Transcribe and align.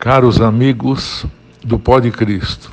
Caros 0.00 0.40
amigos 0.40 1.26
do 1.62 1.78
Pó 1.78 2.00
de 2.00 2.10
Cristo, 2.10 2.72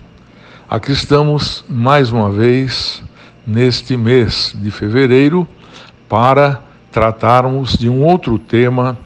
aqui 0.70 0.94
estamos 0.94 1.62
mais 1.68 2.10
uma 2.10 2.32
vez 2.32 3.04
neste 3.46 3.98
mês 3.98 4.56
de 4.56 4.72
fevereiro 4.72 5.46
para 6.08 6.64
tratarmos 6.90 7.78
de 7.78 7.90
um 7.90 8.02
outro 8.02 8.40
tema 8.40 8.98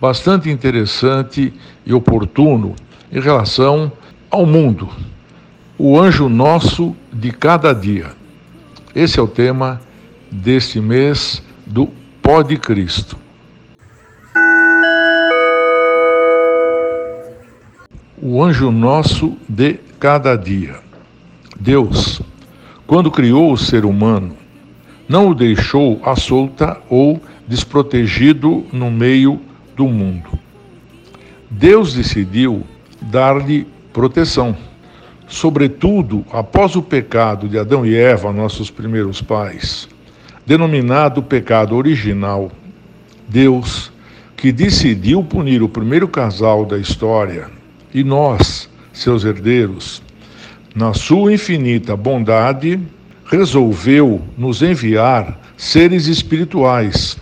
bastante 0.00 0.48
interessante 0.48 1.52
e 1.84 1.92
oportuno 1.92 2.76
em 3.10 3.18
relação 3.18 3.90
ao 4.30 4.46
mundo. 4.46 4.88
O 5.76 5.98
anjo 5.98 6.28
nosso 6.28 6.94
de 7.12 7.32
cada 7.32 7.72
dia. 7.72 8.12
Esse 8.94 9.18
é 9.18 9.22
o 9.22 9.26
tema 9.26 9.80
deste 10.30 10.80
mês 10.80 11.42
do 11.66 11.88
Pó 12.22 12.40
de 12.40 12.56
Cristo. 12.56 13.18
O 18.30 18.44
anjo 18.44 18.70
nosso 18.70 19.38
de 19.48 19.80
cada 19.98 20.36
dia. 20.36 20.76
Deus, 21.58 22.20
quando 22.86 23.10
criou 23.10 23.50
o 23.50 23.56
ser 23.56 23.86
humano, 23.86 24.36
não 25.08 25.30
o 25.30 25.34
deixou 25.34 25.98
à 26.04 26.14
solta 26.14 26.76
ou 26.90 27.18
desprotegido 27.46 28.66
no 28.70 28.90
meio 28.90 29.40
do 29.74 29.88
mundo. 29.88 30.28
Deus 31.50 31.94
decidiu 31.94 32.64
dar-lhe 33.00 33.66
proteção, 33.94 34.54
sobretudo 35.26 36.22
após 36.30 36.76
o 36.76 36.82
pecado 36.82 37.48
de 37.48 37.58
Adão 37.58 37.86
e 37.86 37.96
Eva, 37.96 38.30
nossos 38.30 38.70
primeiros 38.70 39.22
pais, 39.22 39.88
denominado 40.44 41.22
pecado 41.22 41.74
original. 41.74 42.52
Deus, 43.26 43.90
que 44.36 44.52
decidiu 44.52 45.24
punir 45.24 45.62
o 45.62 45.68
primeiro 45.68 46.06
casal 46.06 46.66
da 46.66 46.76
história, 46.76 47.56
e 47.92 48.04
nós, 48.04 48.68
seus 48.92 49.24
herdeiros, 49.24 50.02
na 50.74 50.94
sua 50.94 51.32
infinita 51.32 51.96
bondade, 51.96 52.80
resolveu 53.26 54.22
nos 54.36 54.62
enviar 54.62 55.38
seres 55.56 56.06
espirituais, 56.06 57.18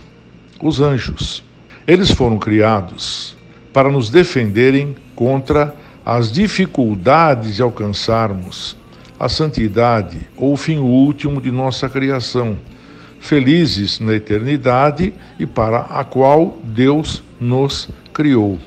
os 0.61 0.79
anjos. 0.79 1.43
Eles 1.87 2.11
foram 2.11 2.37
criados 2.37 3.35
para 3.73 3.89
nos 3.89 4.09
defenderem 4.09 4.95
contra 5.15 5.73
as 6.05 6.31
dificuldades 6.31 7.55
de 7.55 7.61
alcançarmos 7.61 8.77
a 9.19 9.27
santidade 9.27 10.19
ou 10.37 10.53
o 10.53 10.57
fim 10.57 10.77
último 10.77 11.41
de 11.41 11.51
nossa 11.51 11.89
criação, 11.89 12.57
felizes 13.19 13.99
na 13.99 14.13
eternidade 14.13 15.13
e 15.39 15.45
para 15.45 15.79
a 15.81 16.03
qual 16.03 16.57
Deus 16.63 17.23
nos 17.39 17.89
criou. 18.13 18.59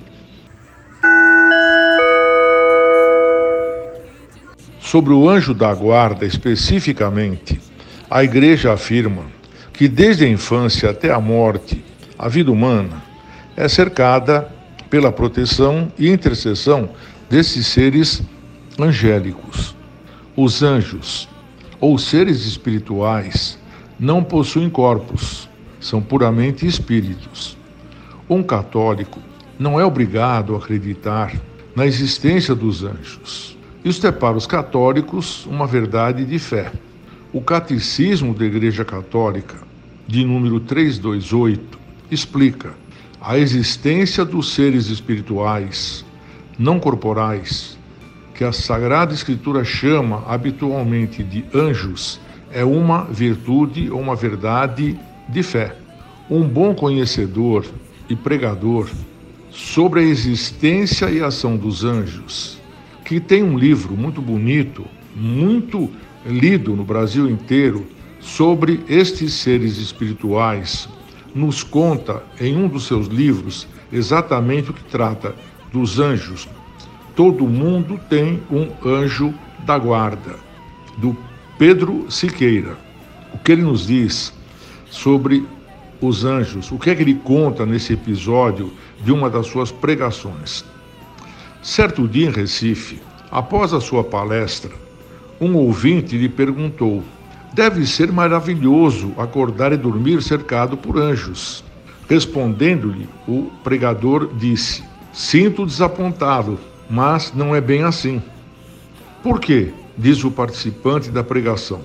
Sobre 4.90 5.12
o 5.12 5.30
anjo 5.30 5.54
da 5.54 5.72
guarda 5.72 6.26
especificamente, 6.26 7.60
a 8.10 8.24
Igreja 8.24 8.72
afirma 8.72 9.22
que 9.72 9.86
desde 9.86 10.24
a 10.24 10.28
infância 10.28 10.90
até 10.90 11.12
a 11.12 11.20
morte, 11.20 11.84
a 12.18 12.28
vida 12.28 12.50
humana 12.50 13.00
é 13.56 13.68
cercada 13.68 14.52
pela 14.90 15.12
proteção 15.12 15.92
e 15.96 16.10
intercessão 16.10 16.90
desses 17.28 17.68
seres 17.68 18.20
angélicos. 18.80 19.76
Os 20.36 20.60
anjos, 20.60 21.28
ou 21.80 21.96
seres 21.96 22.44
espirituais, 22.44 23.60
não 23.96 24.24
possuem 24.24 24.68
corpos, 24.68 25.48
são 25.78 26.02
puramente 26.02 26.66
espíritos. 26.66 27.56
Um 28.28 28.42
católico 28.42 29.20
não 29.56 29.78
é 29.78 29.84
obrigado 29.84 30.56
a 30.56 30.58
acreditar 30.58 31.32
na 31.76 31.86
existência 31.86 32.56
dos 32.56 32.82
anjos. 32.82 33.59
Isto 33.82 34.06
é 34.06 34.12
para 34.12 34.36
os 34.36 34.46
católicos 34.46 35.46
uma 35.46 35.66
verdade 35.66 36.26
de 36.26 36.38
fé. 36.38 36.70
O 37.32 37.40
Catecismo 37.40 38.34
da 38.34 38.44
Igreja 38.44 38.84
Católica, 38.84 39.56
de 40.06 40.22
número 40.22 40.60
328, 40.60 41.78
explica 42.10 42.74
a 43.18 43.38
existência 43.38 44.22
dos 44.22 44.52
seres 44.52 44.88
espirituais 44.88 46.04
não 46.58 46.78
corporais, 46.78 47.78
que 48.34 48.44
a 48.44 48.52
Sagrada 48.52 49.14
Escritura 49.14 49.64
chama 49.64 50.24
habitualmente 50.28 51.24
de 51.24 51.42
anjos, 51.54 52.20
é 52.52 52.62
uma 52.62 53.04
virtude 53.04 53.90
ou 53.90 53.98
uma 53.98 54.14
verdade 54.14 54.98
de 55.26 55.42
fé. 55.42 55.74
Um 56.28 56.46
bom 56.46 56.74
conhecedor 56.74 57.64
e 58.10 58.14
pregador 58.14 58.90
sobre 59.50 60.00
a 60.00 60.04
existência 60.04 61.08
e 61.10 61.22
ação 61.22 61.56
dos 61.56 61.82
anjos 61.82 62.59
que 63.10 63.18
tem 63.18 63.42
um 63.42 63.58
livro 63.58 63.96
muito 63.96 64.22
bonito, 64.22 64.86
muito 65.16 65.90
lido 66.24 66.76
no 66.76 66.84
Brasil 66.84 67.28
inteiro, 67.28 67.84
sobre 68.20 68.84
estes 68.88 69.32
seres 69.32 69.78
espirituais. 69.78 70.88
Nos 71.34 71.64
conta 71.64 72.22
em 72.40 72.56
um 72.56 72.68
dos 72.68 72.86
seus 72.86 73.08
livros 73.08 73.66
exatamente 73.92 74.70
o 74.70 74.72
que 74.72 74.84
trata 74.84 75.34
dos 75.72 75.98
anjos. 75.98 76.48
Todo 77.16 77.48
mundo 77.48 77.98
tem 78.08 78.40
um 78.48 78.68
anjo 78.88 79.34
da 79.66 79.76
guarda, 79.76 80.36
do 80.96 81.16
Pedro 81.58 82.06
Siqueira. 82.08 82.78
O 83.34 83.38
que 83.38 83.50
ele 83.50 83.62
nos 83.62 83.88
diz 83.88 84.32
sobre 84.88 85.44
os 86.00 86.24
anjos? 86.24 86.70
O 86.70 86.78
que 86.78 86.90
é 86.90 86.94
que 86.94 87.02
ele 87.02 87.14
conta 87.14 87.66
nesse 87.66 87.92
episódio 87.92 88.72
de 89.02 89.10
uma 89.10 89.28
das 89.28 89.48
suas 89.48 89.72
pregações? 89.72 90.64
Certo 91.62 92.08
dia 92.08 92.26
em 92.26 92.30
Recife, 92.30 93.00
após 93.30 93.74
a 93.74 93.80
sua 93.80 94.02
palestra, 94.02 94.70
um 95.38 95.54
ouvinte 95.56 96.16
lhe 96.16 96.28
perguntou: 96.28 97.04
Deve 97.52 97.86
ser 97.86 98.10
maravilhoso 98.10 99.12
acordar 99.18 99.72
e 99.72 99.76
dormir 99.76 100.22
cercado 100.22 100.76
por 100.76 100.98
anjos. 100.98 101.62
Respondendo-lhe, 102.08 103.06
o 103.28 103.50
pregador 103.62 104.30
disse: 104.34 104.82
Sinto 105.12 105.66
desapontado, 105.66 106.58
mas 106.88 107.32
não 107.34 107.54
é 107.54 107.60
bem 107.60 107.82
assim. 107.82 108.22
Por 109.22 109.38
quê? 109.38 109.72
diz 109.98 110.24
o 110.24 110.30
participante 110.30 111.10
da 111.10 111.22
pregação. 111.22 111.82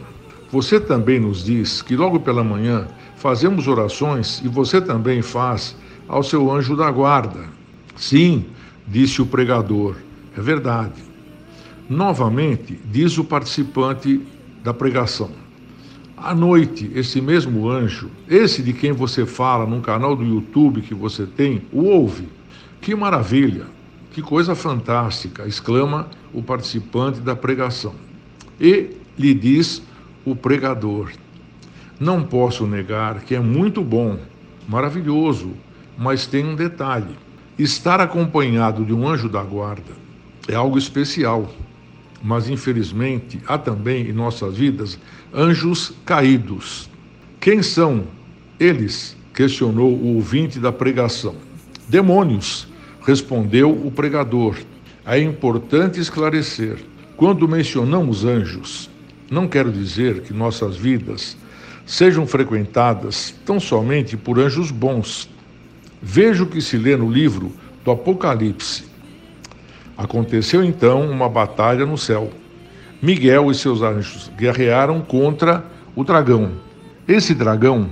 Você 0.49 0.79
também 0.79 1.19
nos 1.19 1.43
diz 1.43 1.81
que 1.81 1.97
logo 1.97 2.21
pela 2.21 2.45
manhã 2.45 2.87
fazemos 3.17 3.67
orações 3.67 4.41
e 4.41 4.47
você 4.47 4.79
também 4.79 5.21
faz 5.21 5.75
ao 6.07 6.23
seu 6.23 6.49
anjo 6.49 6.77
da 6.77 6.89
guarda. 6.89 7.43
Sim, 7.97 8.45
disse 8.88 9.22
o 9.22 9.25
pregador. 9.25 9.96
É 10.38 10.41
verdade. 10.41 11.03
Novamente, 11.90 12.79
diz 12.91 13.18
o 13.18 13.23
participante 13.23 14.22
da 14.63 14.73
pregação. 14.73 15.31
À 16.18 16.34
noite, 16.34 16.90
esse 16.96 17.22
mesmo 17.22 17.69
anjo, 17.69 18.09
esse 18.28 18.63
de 18.63 18.73
quem 18.73 18.91
você 18.91 19.25
fala 19.25 19.66
num 19.66 19.81
canal 19.81 20.16
do 20.16 20.23
YouTube 20.23 20.81
que 20.81 20.94
você 20.94 21.25
tem, 21.25 21.62
o 21.72 21.84
ouve. 21.84 22.28
Que 22.81 22.96
maravilha, 22.96 23.66
que 24.12 24.22
coisa 24.22 24.56
fantástica, 24.56 25.46
exclama 25.46 26.07
o 26.34 26.41
participante 26.41 27.19
da 27.19 27.35
pregação. 27.35 27.94
E 28.59 28.91
lhe 29.17 29.34
diz 29.34 29.81
o 30.25 30.35
pregador: 30.35 31.12
Não 32.00 32.23
posso 32.23 32.66
negar 32.66 33.22
que 33.22 33.35
é 33.35 33.40
muito 33.40 33.84
bom, 33.84 34.17
maravilhoso, 34.67 35.52
mas 35.97 36.25
tem 36.25 36.46
um 36.46 36.56
detalhe. 36.56 37.24
Estar 37.57 38.01
acompanhado 38.01 38.83
de 38.83 38.93
um 38.93 39.07
anjo 39.07 39.29
da 39.29 39.41
guarda 39.41 39.93
é 40.45 40.53
algo 40.55 40.77
especial, 40.77 41.49
mas 42.21 42.49
infelizmente 42.49 43.39
há 43.47 43.57
também 43.57 44.09
em 44.09 44.11
nossas 44.11 44.57
vidas 44.57 44.99
anjos 45.33 45.93
caídos. 46.05 46.90
Quem 47.40 47.63
são 47.63 48.03
eles? 48.59 49.16
questionou 49.34 49.91
o 49.91 50.16
ouvinte 50.16 50.59
da 50.59 50.72
pregação. 50.72 51.35
Demônios, 51.90 52.67
respondeu 53.05 53.69
o 53.69 53.91
pregador. 53.91 54.57
É 55.05 55.19
importante 55.19 55.99
esclarecer: 55.99 56.78
quando 57.16 57.47
mencionamos 57.47 58.25
anjos, 58.25 58.90
não 59.29 59.47
quero 59.47 59.72
dizer 59.72 60.22
que 60.22 60.34
nossas 60.34 60.75
vidas 60.75 61.37
sejam 61.85 62.25
frequentadas 62.25 63.34
tão 63.46 63.59
somente 63.59 64.17
por 64.17 64.40
anjos 64.40 64.72
bons 64.72 65.29
Veja 66.01 66.43
o 66.43 66.47
que 66.47 66.61
se 66.61 66.77
lê 66.77 66.95
no 66.95 67.09
livro 67.09 67.51
do 67.83 67.91
Apocalipse. 67.91 68.85
Aconteceu 69.97 70.63
então 70.63 71.09
uma 71.09 71.29
batalha 71.29 71.85
no 71.85 71.97
céu. 71.97 72.31
Miguel 73.01 73.51
e 73.51 73.55
seus 73.55 73.81
anjos 73.81 74.31
guerrearam 74.37 75.01
contra 75.01 75.63
o 75.95 76.03
dragão. 76.03 76.51
Esse 77.07 77.33
dragão 77.33 77.89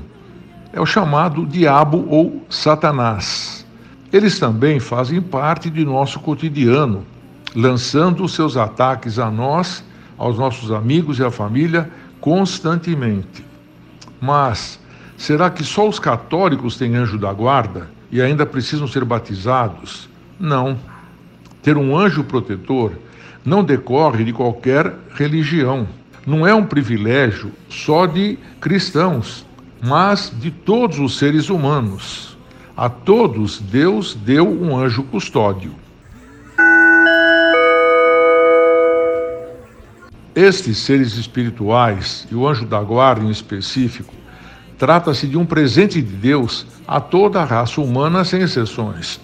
é 0.73 0.81
o 0.81 0.85
chamado 0.85 1.45
diabo 1.45 2.05
ou 2.09 2.45
Satanás. 2.49 3.65
Eles 4.11 4.39
também 4.39 4.79
fazem 4.79 5.21
parte 5.21 5.69
de 5.69 5.85
nosso 5.85 6.19
cotidiano, 6.19 7.05
lançando 7.55 8.27
seus 8.27 8.57
ataques 8.57 9.17
a 9.19 9.29
nós, 9.29 9.83
aos 10.17 10.37
nossos 10.37 10.71
amigos 10.71 11.19
e 11.19 11.23
à 11.23 11.31
família 11.31 11.89
constantemente. 12.19 13.45
Mas 14.19 14.79
será 15.23 15.49
que 15.49 15.63
só 15.63 15.87
os 15.87 15.99
católicos 15.99 16.77
têm 16.77 16.95
anjo 16.95 17.17
da 17.17 17.31
guarda? 17.31 17.87
e 18.13 18.21
ainda 18.21 18.45
precisam 18.45 18.87
ser 18.87 19.03
batizados? 19.03 20.07
Não. 20.39 20.77
ter 21.63 21.77
um 21.77 21.97
anjo 21.97 22.23
protetor 22.23 22.91
não 23.43 23.63
decorre 23.63 24.23
de 24.23 24.31
qualquer 24.31 24.93
religião. 25.15 25.87
Não 26.25 26.45
é 26.45 26.53
um 26.53 26.63
privilégio 26.63 27.51
só 27.67 28.05
de 28.05 28.37
cristãos, 28.61 29.45
mas 29.81 30.31
de 30.39 30.51
todos 30.51 30.99
os 30.99 31.17
seres 31.17 31.49
humanos. 31.49 32.37
A 32.77 32.87
todos 32.87 33.59
Deus 33.59 34.13
deu 34.13 34.47
um 34.47 34.77
anjo 34.77 35.01
custódio. 35.03 35.73
Estes 40.35 40.77
seres 40.77 41.17
espirituais, 41.17 42.27
e 42.31 42.35
o 42.35 42.47
anjo 42.47 42.65
da 42.65 42.81
guarda 42.81 43.25
em 43.25 43.31
específico, 43.31 44.13
trata-se 44.83 45.27
de 45.27 45.37
um 45.37 45.45
presente 45.45 46.01
de 46.01 46.13
Deus 46.13 46.67
a 46.85 46.99
toda 46.99 47.39
a 47.39 47.45
raça 47.45 47.79
humana, 47.79 48.25
sem 48.25 48.41
exceções. 48.41 49.17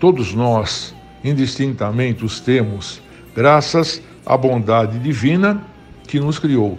Todos 0.00 0.32
nós, 0.32 0.94
indistintamente, 1.22 2.24
os 2.24 2.40
temos, 2.40 3.02
graças 3.34 4.00
à 4.24 4.38
bondade 4.38 4.98
divina 4.98 5.62
que 6.08 6.18
nos 6.18 6.38
criou. 6.38 6.78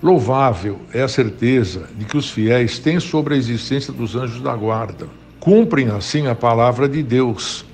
Louvável 0.00 0.78
é 0.94 1.02
a 1.02 1.08
certeza 1.08 1.88
de 1.98 2.04
que 2.04 2.16
os 2.16 2.30
fiéis 2.30 2.78
têm 2.78 3.00
sobre 3.00 3.34
a 3.34 3.36
existência 3.36 3.92
dos 3.92 4.14
anjos 4.14 4.40
da 4.40 4.54
guarda. 4.54 5.08
Cumprem 5.40 5.88
assim 5.88 6.28
a 6.28 6.36
palavra 6.36 6.88
de 6.88 7.02
Deus. 7.02 7.64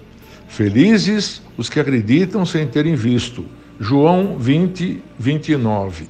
Felizes 0.48 1.42
os 1.58 1.68
que 1.68 1.78
acreditam 1.78 2.46
sem 2.46 2.66
terem 2.66 2.94
visto. 2.94 3.44
João 3.78 4.38
20, 4.38 5.02
29. 5.18 6.08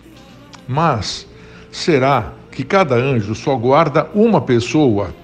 Mas 0.68 1.26
será 1.72 2.34
que 2.52 2.62
cada 2.62 2.94
anjo 2.94 3.34
só 3.34 3.56
guarda 3.56 4.06
uma 4.14 4.40
pessoa? 4.40 5.14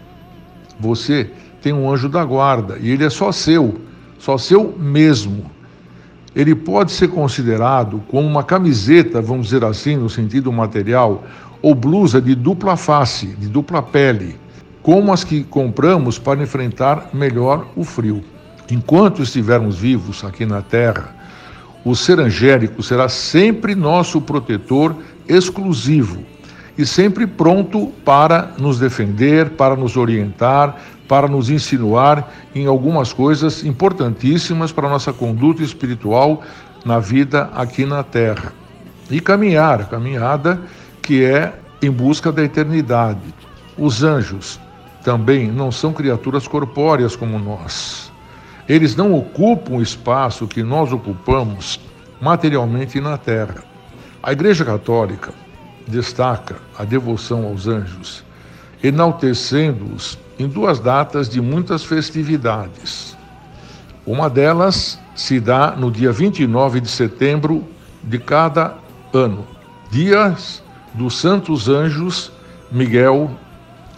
Você 0.81 1.31
tem 1.61 1.73
um 1.73 1.93
anjo 1.93 2.09
da 2.09 2.25
guarda 2.25 2.79
e 2.81 2.91
ele 2.91 3.05
é 3.05 3.11
só 3.11 3.31
seu, 3.31 3.79
só 4.19 4.39
seu 4.39 4.75
mesmo. 4.79 5.45
Ele 6.35 6.55
pode 6.55 6.91
ser 6.91 7.09
considerado 7.09 8.03
como 8.09 8.27
uma 8.27 8.43
camiseta, 8.43 9.21
vamos 9.21 9.49
dizer 9.49 9.65
assim, 9.65 9.97
no 9.97 10.09
sentido 10.09 10.51
material, 10.51 11.25
ou 11.61 11.75
blusa 11.75 12.21
de 12.21 12.35
dupla 12.35 12.77
face, 12.77 13.27
de 13.27 13.49
dupla 13.49 13.83
pele, 13.83 14.37
como 14.83 15.13
as 15.13 15.23
que 15.23 15.45
compramos 15.45 16.19
para 16.19 16.43
enfrentar 16.43 17.11
melhor 17.13 17.67
o 17.77 17.85
frio. 17.85 18.25
Enquanto 18.71 19.23
estivermos 19.23 19.79
vivos 19.79 20.25
aqui 20.25 20.47
na 20.47 20.63
Terra, 20.63 21.15
o 21.85 21.95
ser 21.95 22.21
angélico 22.21 22.83
será 22.83 23.09
sempre 23.09 23.75
nosso 23.75 24.21
protetor 24.21 24.97
exclusivo 25.27 26.25
e 26.79 26.87
sempre 26.87 27.27
pronto 27.27 27.89
para 28.05 28.53
nos 28.57 28.79
defender, 28.79 29.51
para 29.51 29.75
nos 29.75 29.97
orientar, 29.97 30.77
para 31.09 31.27
nos 31.27 31.51
insinuar 31.51 32.33
em 32.55 32.67
algumas 32.67 33.13
coisas 33.13 33.65
importantíssimas 33.65 34.71
para 34.71 34.87
a 34.87 34.91
nossa 34.91 35.13
conduta 35.13 35.61
espiritual 35.61 36.41
na 36.85 37.01
vida 37.01 37.51
aqui 37.53 37.85
na 37.85 38.05
Terra. 38.05 38.53
E 39.11 39.21
caminhar, 39.21 39.81
a 39.81 39.85
caminhada 39.85 40.61
que 41.03 41.25
é 41.25 41.53
em 41.83 41.91
busca 41.91 42.31
da 42.31 42.45
eternidade. 42.45 43.35
Os 43.77 44.05
anjos 44.05 44.61
também 45.03 45.51
não 45.51 45.73
são 45.73 45.93
criaturas 45.93 46.47
corpóreas 46.47 47.17
como 47.17 47.39
nós. 47.39 48.13
Eles 48.69 48.95
não 48.95 49.15
ocupam 49.15 49.77
o 49.77 49.83
espaço 49.83 50.47
que 50.47 50.63
nós 50.63 50.93
ocupamos 50.93 51.81
materialmente 52.21 53.01
na 53.01 53.17
Terra. 53.17 53.65
A 54.23 54.33
Igreja 54.33 54.65
Católica 54.65 55.33
destaca 55.89 56.57
a 56.79 56.85
devoção 56.85 57.45
aos 57.47 57.67
anjos, 57.67 58.23
enaltecendo-os 58.83 60.19
em 60.39 60.47
duas 60.47 60.79
datas 60.79 61.29
de 61.29 61.41
muitas 61.41 61.83
festividades. 61.83 63.17
Uma 64.07 64.31
delas 64.31 64.99
se 65.15 65.41
dá 65.41 65.73
no 65.73 65.91
dia 65.91 66.13
29 66.13 66.81
de 66.81 66.89
setembro 66.89 67.65
de 68.03 68.19
cada 68.19 68.75
ano, 69.13 69.47
dias 69.91 70.63
dos 70.95 71.19
santos 71.19 71.69
anjos 71.69 72.31
Miguel, 72.71 73.31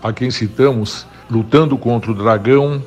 a 0.03 0.13
quem 0.13 0.31
citamos 0.31 1.07
lutando 1.31 1.77
contra 1.77 2.11
o 2.11 2.15
dragão, 2.15 2.83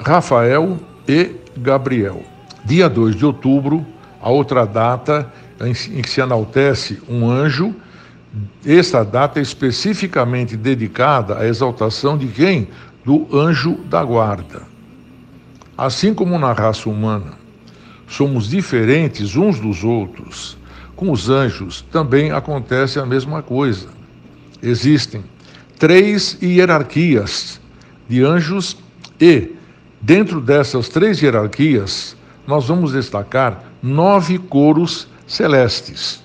Rafael 0.00 0.78
e 1.06 1.32
Gabriel. 1.56 2.22
Dia 2.64 2.88
2 2.88 3.16
de 3.16 3.26
outubro, 3.26 3.84
a 4.20 4.30
outra 4.30 4.64
data 4.64 5.30
em 5.60 5.72
que 5.72 6.08
se 6.08 6.20
enaltece 6.20 7.02
um 7.08 7.28
anjo 7.28 7.74
esta 8.64 9.04
data 9.04 9.38
é 9.38 9.42
especificamente 9.42 10.56
dedicada 10.56 11.38
à 11.38 11.46
exaltação 11.46 12.16
de 12.16 12.28
quem? 12.28 12.68
Do 13.04 13.26
anjo 13.36 13.74
da 13.88 14.04
guarda. 14.04 14.62
Assim 15.76 16.14
como 16.14 16.38
na 16.38 16.52
raça 16.52 16.88
humana 16.88 17.38
somos 18.06 18.48
diferentes 18.48 19.36
uns 19.36 19.58
dos 19.58 19.82
outros, 19.82 20.58
com 20.94 21.10
os 21.10 21.30
anjos 21.30 21.82
também 21.90 22.30
acontece 22.30 22.98
a 22.98 23.06
mesma 23.06 23.42
coisa. 23.42 23.88
Existem 24.62 25.24
três 25.78 26.36
hierarquias 26.42 27.60
de 28.08 28.22
anjos 28.22 28.76
e, 29.20 29.52
dentro 30.00 30.40
dessas 30.40 30.88
três 30.88 31.22
hierarquias, 31.22 32.16
nós 32.46 32.66
vamos 32.68 32.92
destacar 32.92 33.64
nove 33.82 34.38
coros 34.38 35.08
celestes. 35.26 36.22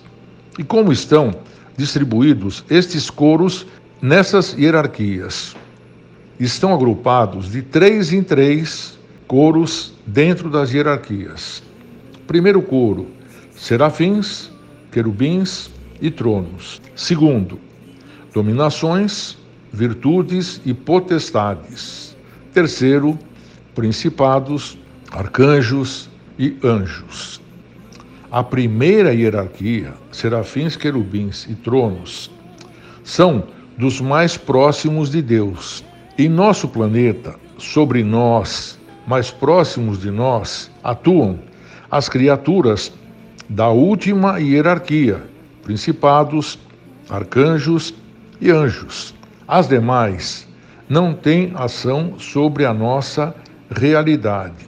E 0.59 0.63
como 0.63 0.91
estão 0.91 1.33
distribuídos 1.77 2.63
estes 2.69 3.09
coros 3.09 3.65
nessas 4.01 4.53
hierarquias. 4.53 5.55
Estão 6.39 6.73
agrupados 6.73 7.51
de 7.51 7.61
três 7.61 8.11
em 8.11 8.21
três 8.21 8.97
coros 9.27 9.93
dentro 10.05 10.49
das 10.49 10.71
hierarquias. 10.73 11.63
Primeiro 12.27 12.61
coro: 12.61 13.07
serafins, 13.55 14.51
querubins 14.91 15.69
e 16.01 16.11
tronos. 16.11 16.81
Segundo, 16.95 17.59
dominações, 18.33 19.37
virtudes 19.71 20.61
e 20.65 20.73
potestades. 20.73 22.15
Terceiro, 22.53 23.17
principados, 23.73 24.77
arcanjos 25.11 26.09
e 26.37 26.57
anjos. 26.63 27.41
A 28.35 28.43
primeira 28.43 29.13
hierarquia, 29.13 29.93
serafins, 30.11 30.75
querubins 30.75 31.47
e 31.49 31.55
tronos, 31.55 32.29
são 33.01 33.45
dos 33.77 34.01
mais 34.01 34.35
próximos 34.35 35.09
de 35.09 35.21
Deus. 35.21 35.85
Em 36.17 36.27
nosso 36.27 36.67
planeta, 36.67 37.33
sobre 37.57 38.03
nós, 38.03 38.77
mais 39.07 39.31
próximos 39.31 40.01
de 40.01 40.11
nós, 40.11 40.69
atuam 40.83 41.39
as 41.89 42.09
criaturas 42.09 42.91
da 43.47 43.69
última 43.69 44.37
hierarquia, 44.37 45.23
principados, 45.63 46.59
arcanjos 47.09 47.93
e 48.41 48.51
anjos. 48.51 49.15
As 49.47 49.69
demais 49.69 50.45
não 50.89 51.13
têm 51.13 51.53
ação 51.55 52.19
sobre 52.19 52.65
a 52.65 52.73
nossa 52.73 53.33
realidade. 53.71 54.67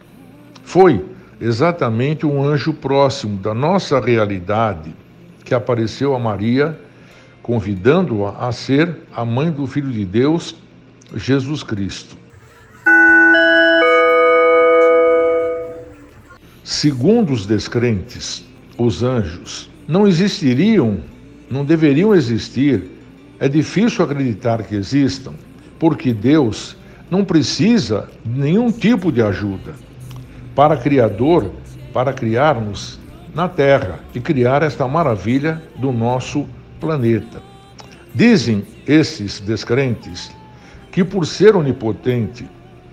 Foi 0.63 1.16
exatamente 1.39 2.25
um 2.25 2.43
anjo 2.43 2.73
próximo 2.73 3.37
da 3.37 3.53
nossa 3.53 3.99
realidade 3.99 4.93
que 5.43 5.53
apareceu 5.53 6.15
a 6.15 6.19
Maria, 6.19 6.77
convidando-a 7.41 8.47
a 8.47 8.51
ser 8.51 9.03
a 9.15 9.23
mãe 9.23 9.49
do 9.51 9.65
Filho 9.65 9.91
de 9.91 10.03
Deus, 10.03 10.55
Jesus 11.15 11.63
Cristo. 11.63 12.17
Segundo 16.63 17.31
os 17.31 17.45
descrentes, 17.45 18.43
os 18.77 19.03
anjos 19.03 19.69
não 19.87 20.05
existiriam, 20.05 20.99
não 21.49 21.63
deveriam 21.63 22.13
existir. 22.13 22.83
É 23.39 23.47
difícil 23.47 24.03
acreditar 24.03 24.63
que 24.63 24.75
existam, 24.75 25.33
porque 25.79 26.13
Deus 26.13 26.75
não 27.09 27.23
precisa 27.23 28.09
de 28.25 28.37
nenhum 28.37 28.69
tipo 28.69 29.11
de 29.11 29.21
ajuda 29.21 29.86
para 30.57 30.75
Criador, 30.75 31.51
para 31.93 32.11
criarmos 32.11 32.99
na 33.31 33.47
Terra 33.47 33.99
e 34.15 34.19
criar 34.19 34.63
esta 34.63 34.87
maravilha 34.87 35.61
do 35.75 35.91
nosso 35.91 36.47
planeta. 36.79 37.43
Dizem 38.11 38.65
esses 38.87 39.39
descrentes 39.39 40.31
que, 40.91 41.03
por 41.03 41.27
ser 41.27 41.55
onipotente, 41.55 42.49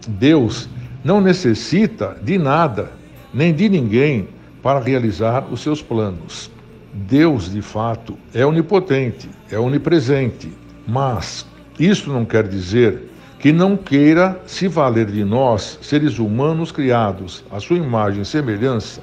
Deus 0.06 0.68
não 1.02 1.22
necessita 1.22 2.18
de 2.22 2.36
nada, 2.36 2.92
nem 3.32 3.54
de 3.54 3.66
ninguém, 3.70 4.28
para 4.62 4.78
realizar 4.78 5.46
os 5.50 5.62
seus 5.62 5.80
planos. 5.80 6.50
Deus, 6.92 7.50
de 7.50 7.62
fato, 7.62 8.18
é 8.34 8.44
onipotente, 8.44 9.30
é 9.50 9.58
onipresente, 9.58 10.52
mas 10.86 11.46
isso 11.80 12.12
não 12.12 12.26
quer 12.26 12.46
dizer 12.46 13.10
que 13.44 13.52
não 13.52 13.76
queira 13.76 14.40
se 14.46 14.66
valer 14.66 15.04
de 15.04 15.22
nós, 15.22 15.78
seres 15.82 16.18
humanos 16.18 16.72
criados 16.72 17.44
à 17.50 17.60
sua 17.60 17.76
imagem 17.76 18.22
e 18.22 18.24
semelhança, 18.24 19.02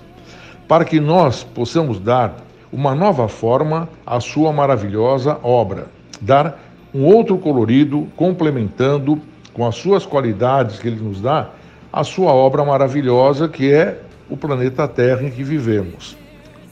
para 0.68 0.84
que 0.84 1.00
nós 1.00 1.44
possamos 1.44 2.00
dar 2.00 2.38
uma 2.74 2.96
nova 2.96 3.28
forma 3.28 3.88
à 4.04 4.20
sua 4.20 4.52
maravilhosa 4.52 5.38
obra, 5.44 5.90
dar 6.20 6.60
um 6.92 7.06
outro 7.06 7.38
colorido, 7.38 8.08
complementando 8.16 9.22
com 9.54 9.64
as 9.64 9.76
suas 9.76 10.08
qualidades 10.08 10.80
que 10.80 10.88
ele 10.88 11.00
nos 11.00 11.22
dá, 11.22 11.52
a 11.94 12.04
sua 12.04 12.34
obra 12.34 12.66
maravilhosa, 12.66 13.48
que 13.48 13.72
é 13.72 14.02
o 14.28 14.36
planeta 14.36 14.88
Terra 14.88 15.22
em 15.22 15.30
que 15.30 15.44
vivemos. 15.44 16.18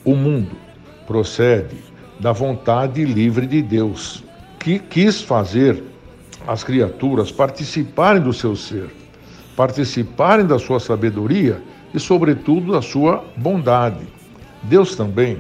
O 0.03 0.15
mundo 0.15 0.55
procede 1.05 1.77
da 2.19 2.31
vontade 2.31 3.05
livre 3.05 3.45
de 3.45 3.61
Deus, 3.61 4.23
que 4.57 4.79
quis 4.79 5.21
fazer 5.21 5.83
as 6.47 6.63
criaturas 6.63 7.31
participarem 7.31 8.21
do 8.21 8.33
seu 8.33 8.55
ser, 8.55 8.89
participarem 9.55 10.45
da 10.45 10.57
sua 10.57 10.79
sabedoria 10.79 11.61
e, 11.93 11.99
sobretudo, 11.99 12.71
da 12.71 12.81
sua 12.81 13.25
bondade. 13.35 14.07
Deus 14.63 14.95
também 14.95 15.37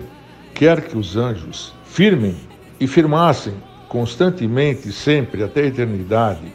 quer 0.53 0.81
que 0.81 0.97
os 0.97 1.15
anjos 1.15 1.73
firmem 1.85 2.35
e 2.79 2.87
firmassem 2.87 3.53
constantemente, 3.87 4.91
sempre, 4.91 5.43
até 5.43 5.61
a 5.61 5.65
eternidade, 5.65 6.53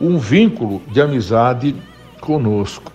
um 0.00 0.18
vínculo 0.18 0.82
de 0.90 1.00
amizade 1.00 1.74
conosco. 2.20 2.92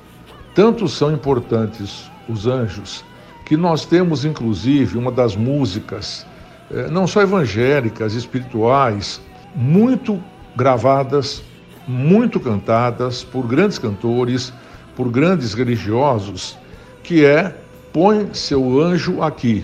Tanto 0.54 0.88
são 0.88 1.12
importantes 1.12 2.12
os 2.28 2.46
anjos 2.46 3.04
que 3.46 3.58
nós 3.58 3.86
temos, 3.86 4.26
inclusive, 4.26 4.98
uma 4.98 5.12
das 5.12 5.36
músicas, 5.36 6.26
eh, 6.72 6.88
não 6.90 7.08
só 7.08 7.22
evangélicas, 7.22 8.14
espirituais, 8.14 9.22
muito 9.56 10.22
gravadas, 10.56 11.44
muito 11.88 12.40
cantadas 12.40 13.24
por 13.24 13.46
grandes 13.46 13.78
cantores, 13.78 14.54
por 14.96 15.10
grandes 15.10 15.54
religiosos, 15.54 16.58
que 17.04 17.26
é 17.26 17.56
Põe 17.94 18.34
seu 18.34 18.82
anjo 18.82 19.22
aqui, 19.22 19.64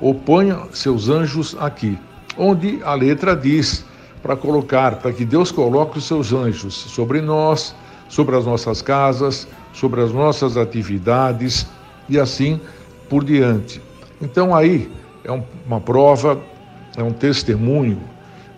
ou 0.00 0.12
ponha 0.12 0.58
seus 0.72 1.08
anjos 1.08 1.56
aqui, 1.60 1.96
onde 2.36 2.80
a 2.82 2.94
letra 2.94 3.36
diz 3.36 3.84
para 4.20 4.34
colocar, 4.34 4.96
para 4.96 5.12
que 5.12 5.24
Deus 5.24 5.52
coloque 5.52 5.98
os 5.98 6.04
seus 6.04 6.32
anjos 6.32 6.74
sobre 6.74 7.20
nós, 7.20 7.72
sobre 8.08 8.34
as 8.34 8.44
nossas 8.44 8.82
casas, 8.82 9.46
sobre 9.72 10.00
as 10.00 10.12
nossas 10.12 10.56
atividades 10.56 11.64
e 12.08 12.18
assim 12.18 12.60
por 13.08 13.22
diante. 13.22 13.80
Então 14.20 14.52
aí 14.52 14.90
é 15.22 15.30
uma 15.64 15.80
prova, 15.80 16.40
é 16.96 17.04
um 17.04 17.12
testemunho 17.12 18.00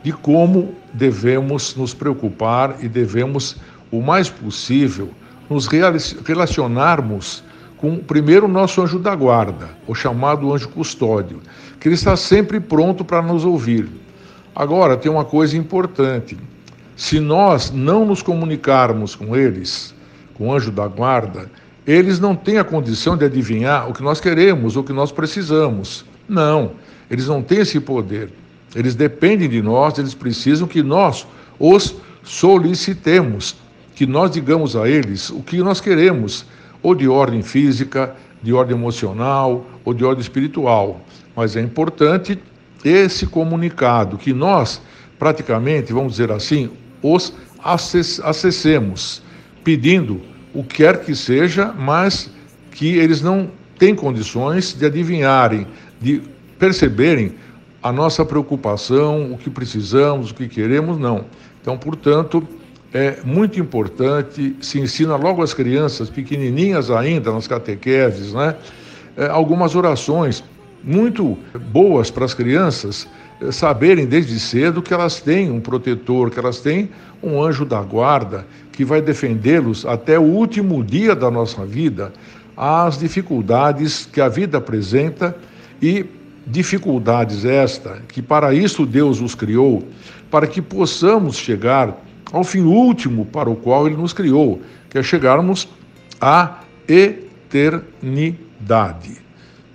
de 0.02 0.12
como 0.12 0.74
devemos 0.92 1.76
nos 1.76 1.94
preocupar 1.94 2.76
e 2.80 2.88
devemos, 2.88 3.56
o 3.90 4.00
mais 4.00 4.28
possível, 4.28 5.10
nos 5.48 5.66
relacionarmos 5.66 7.44
com, 7.82 7.98
primeiro, 7.98 8.46
o 8.46 8.48
nosso 8.48 8.80
anjo 8.80 8.98
da 8.98 9.12
guarda, 9.14 9.70
o 9.88 9.94
chamado 9.94 10.54
anjo 10.54 10.68
custódio, 10.68 11.40
que 11.80 11.88
ele 11.88 11.96
está 11.96 12.16
sempre 12.16 12.60
pronto 12.60 13.04
para 13.04 13.20
nos 13.20 13.44
ouvir. 13.44 13.88
Agora, 14.54 14.96
tem 14.96 15.10
uma 15.10 15.24
coisa 15.24 15.56
importante: 15.56 16.38
se 16.94 17.18
nós 17.18 17.72
não 17.72 18.06
nos 18.06 18.22
comunicarmos 18.22 19.16
com 19.16 19.34
eles, 19.34 19.92
com 20.34 20.48
o 20.48 20.52
anjo 20.54 20.70
da 20.70 20.86
guarda, 20.86 21.50
eles 21.84 22.20
não 22.20 22.36
têm 22.36 22.58
a 22.58 22.64
condição 22.64 23.16
de 23.16 23.24
adivinhar 23.24 23.90
o 23.90 23.92
que 23.92 24.02
nós 24.02 24.20
queremos, 24.20 24.76
o 24.76 24.84
que 24.84 24.92
nós 24.92 25.10
precisamos. 25.10 26.04
Não, 26.28 26.72
eles 27.10 27.26
não 27.26 27.42
têm 27.42 27.58
esse 27.58 27.80
poder. 27.80 28.32
Eles 28.74 28.94
dependem 28.94 29.48
de 29.48 29.60
nós, 29.60 29.98
eles 29.98 30.14
precisam 30.14 30.66
que 30.66 30.82
nós 30.82 31.26
os 31.58 31.94
solicitemos, 32.22 33.56
que 33.94 34.06
nós 34.06 34.30
digamos 34.30 34.74
a 34.74 34.88
eles 34.88 35.30
o 35.30 35.42
que 35.42 35.58
nós 35.58 35.80
queremos, 35.80 36.46
ou 36.82 36.94
de 36.94 37.06
ordem 37.06 37.42
física, 37.42 38.14
de 38.42 38.52
ordem 38.52 38.76
emocional 38.76 39.66
ou 39.84 39.94
de 39.94 40.04
ordem 40.04 40.20
espiritual. 40.20 41.00
Mas 41.36 41.56
é 41.56 41.60
importante 41.60 42.38
esse 42.84 43.26
comunicado, 43.26 44.18
que 44.18 44.32
nós, 44.32 44.82
praticamente, 45.18 45.92
vamos 45.92 46.12
dizer 46.12 46.32
assim, 46.32 46.70
os 47.00 47.32
acessemos, 47.62 49.22
pedindo 49.62 50.20
o 50.52 50.64
que 50.64 50.78
quer 50.78 51.04
que 51.04 51.14
seja, 51.14 51.72
mas 51.72 52.28
que 52.72 52.96
eles 52.96 53.22
não 53.22 53.48
têm 53.78 53.94
condições 53.94 54.72
de 54.72 54.84
adivinharem, 54.84 55.66
de 56.00 56.22
perceberem 56.58 57.34
a 57.82 57.92
nossa 57.92 58.24
preocupação, 58.24 59.32
o 59.32 59.38
que 59.38 59.50
precisamos, 59.50 60.30
o 60.30 60.34
que 60.34 60.48
queremos, 60.48 60.98
não. 60.98 61.24
Então, 61.60 61.76
portanto, 61.76 62.46
é 62.92 63.18
muito 63.24 63.58
importante, 63.58 64.54
se 64.60 64.78
ensina 64.78 65.16
logo 65.16 65.42
às 65.42 65.52
crianças, 65.52 66.08
pequenininhas 66.08 66.90
ainda, 66.90 67.32
nas 67.32 67.46
catequeses, 67.46 68.32
né? 68.32 68.54
É, 69.16 69.26
algumas 69.26 69.74
orações 69.74 70.44
muito 70.82 71.38
boas 71.70 72.10
para 72.10 72.24
as 72.24 72.34
crianças 72.34 73.08
é, 73.40 73.50
saberem 73.50 74.06
desde 74.06 74.38
cedo 74.38 74.82
que 74.82 74.92
elas 74.92 75.20
têm 75.20 75.50
um 75.50 75.60
protetor, 75.60 76.30
que 76.30 76.38
elas 76.38 76.60
têm 76.60 76.90
um 77.22 77.42
anjo 77.42 77.64
da 77.64 77.80
guarda 77.82 78.46
que 78.72 78.84
vai 78.84 79.00
defendê-los 79.00 79.84
até 79.84 80.18
o 80.18 80.22
último 80.22 80.82
dia 80.82 81.14
da 81.14 81.30
nossa 81.30 81.64
vida, 81.64 82.12
às 82.56 82.98
dificuldades 82.98 84.06
que 84.10 84.20
a 84.20 84.28
vida 84.28 84.58
apresenta 84.58 85.36
e 85.80 86.06
dificuldades 86.46 87.44
esta, 87.44 88.02
que 88.08 88.22
para 88.22 88.54
isso 88.54 88.84
Deus 88.86 89.20
os 89.20 89.34
criou, 89.34 89.86
para 90.30 90.46
que 90.46 90.62
possamos 90.62 91.36
chegar 91.36 91.96
ao 92.32 92.44
fim 92.44 92.62
último 92.62 93.26
para 93.26 93.50
o 93.50 93.56
qual 93.56 93.86
ele 93.86 93.96
nos 93.96 94.12
criou, 94.12 94.60
que 94.88 94.98
é 94.98 95.02
chegarmos 95.02 95.68
à 96.20 96.60
eternidade. 96.88 97.92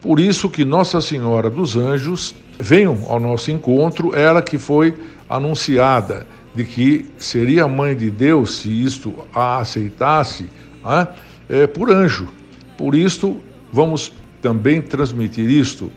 Por 0.01 0.19
isso 0.19 0.49
que 0.49 0.65
Nossa 0.65 0.99
Senhora 1.01 1.49
dos 1.49 1.75
Anjos 1.75 2.35
venham 2.59 2.97
ao 3.07 3.19
nosso 3.19 3.51
encontro, 3.51 4.15
ela 4.15 4.41
que 4.41 4.57
foi 4.57 4.93
anunciada 5.29 6.25
de 6.55 6.63
que 6.63 7.05
seria 7.17 7.67
mãe 7.67 7.95
de 7.95 8.09
Deus 8.09 8.57
se 8.57 8.69
isto 8.69 9.13
a 9.33 9.59
aceitasse, 9.59 10.49
né, 10.83 11.07
é, 11.47 11.67
por 11.67 11.91
anjo. 11.91 12.27
Por 12.75 12.95
isto, 12.95 13.37
vamos 13.71 14.11
também 14.41 14.81
transmitir 14.81 15.49
isto 15.49 15.91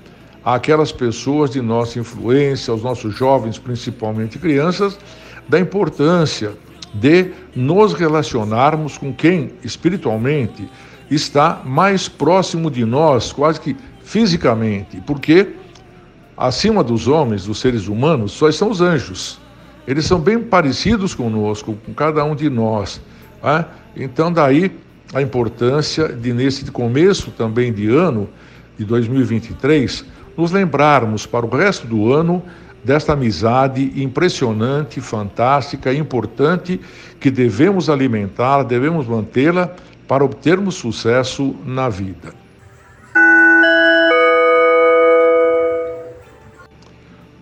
àquelas 0.54 0.92
pessoas 0.92 1.50
de 1.50 1.61
nossa 1.61 1.99
influência, 1.99 2.73
aos 2.73 2.83
nossos 2.83 3.14
jovens, 3.14 3.59
principalmente 3.59 4.38
crianças, 4.38 4.99
da 5.49 5.59
importância 5.59 6.52
de 6.95 7.33
nos 7.54 7.92
relacionarmos 7.92 8.99
com 8.99 9.12
quem 9.12 9.52
espiritualmente 9.62 10.69
está 11.11 11.61
mais 11.64 12.09
próximo 12.09 12.71
de 12.71 12.85
nós, 12.85 13.33
quase 13.33 13.61
que 13.61 13.76
fisicamente, 14.02 15.00
porque 15.07 15.49
acima 16.37 16.83
dos 16.83 17.07
homens, 17.07 17.45
dos 17.45 17.61
seres 17.61 17.87
humanos, 17.87 18.33
só 18.33 18.49
estão 18.49 18.71
os 18.71 18.80
anjos. 18.80 19.38
Eles 19.87 20.04
são 20.07 20.21
bem 20.21 20.38
parecidos 20.40 21.14
conosco, 21.14 21.76
com 21.85 21.92
cada 21.92 22.25
um 22.25 22.35
de 22.35 22.49
nós. 22.49 23.00
Né? 23.42 23.64
Então, 23.97 24.33
daí 24.33 24.71
a 25.12 25.21
importância 25.21 26.09
de, 26.09 26.33
nesse 26.33 26.71
começo 26.71 27.30
também 27.33 27.73
de 27.73 27.88
ano, 27.88 28.28
de 28.78 28.85
2023, 28.85 30.04
nos 30.37 30.52
lembrarmos 30.52 31.26
para 31.26 31.44
o 31.44 31.49
resto 31.49 31.87
do 31.87 32.12
ano 32.12 32.42
desta 32.82 33.12
amizade 33.12 34.02
impressionante, 34.02 35.00
fantástica, 35.00 35.92
importante, 35.92 36.80
que 37.18 37.30
devemos 37.30 37.90
alimentar, 37.90 38.62
devemos 38.62 39.06
mantê-la 39.06 39.75
para 40.08 40.25
obtermos 40.25 40.76
sucesso 40.76 41.54
na 41.64 41.88
vida. 41.88 42.34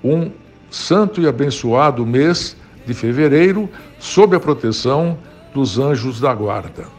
Um 0.03 0.31
santo 0.71 1.21
e 1.21 1.27
abençoado 1.27 2.05
mês 2.05 2.57
de 2.87 2.95
fevereiro, 2.95 3.69
sob 3.99 4.37
a 4.37 4.41
proteção 4.41 5.19
dos 5.55 5.79
anjos 5.79 6.21
da 6.21 6.35
guarda. 6.35 6.98